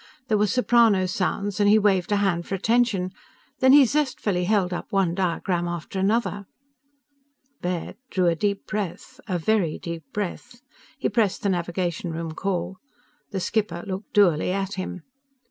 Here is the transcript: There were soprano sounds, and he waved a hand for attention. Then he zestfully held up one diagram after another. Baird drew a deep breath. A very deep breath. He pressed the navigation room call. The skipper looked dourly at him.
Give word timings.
There 0.29 0.37
were 0.39 0.47
soprano 0.47 1.05
sounds, 1.05 1.59
and 1.59 1.69
he 1.69 1.77
waved 1.77 2.11
a 2.11 2.15
hand 2.15 2.47
for 2.47 2.55
attention. 2.55 3.11
Then 3.59 3.71
he 3.71 3.85
zestfully 3.85 4.45
held 4.45 4.73
up 4.73 4.91
one 4.91 5.13
diagram 5.13 5.67
after 5.67 5.99
another. 5.99 6.47
Baird 7.61 7.97
drew 8.09 8.25
a 8.25 8.35
deep 8.35 8.65
breath. 8.65 9.19
A 9.27 9.37
very 9.37 9.77
deep 9.77 10.05
breath. 10.11 10.59
He 10.97 11.07
pressed 11.07 11.43
the 11.43 11.49
navigation 11.49 12.09
room 12.11 12.31
call. 12.31 12.77
The 13.29 13.39
skipper 13.39 13.83
looked 13.85 14.11
dourly 14.13 14.51
at 14.51 14.73
him. 14.73 15.03